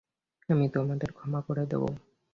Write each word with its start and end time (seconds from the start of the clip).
আমি 0.49 0.65
তোমাদেরকে 0.69 1.15
ক্ষমা 1.17 1.39
করে 1.41 1.63
দেব। 1.65 1.83